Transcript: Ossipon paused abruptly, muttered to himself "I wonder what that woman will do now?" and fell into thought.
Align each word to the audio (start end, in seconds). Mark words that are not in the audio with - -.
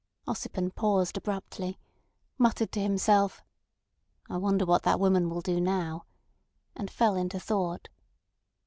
Ossipon 0.27 0.71
paused 0.73 1.15
abruptly, 1.17 1.77
muttered 2.39 2.71
to 2.71 2.79
himself 2.81 3.43
"I 4.31 4.37
wonder 4.37 4.65
what 4.65 4.81
that 4.81 4.99
woman 4.99 5.29
will 5.29 5.41
do 5.41 5.61
now?" 5.61 6.05
and 6.75 6.89
fell 6.89 7.15
into 7.15 7.39
thought. 7.39 7.87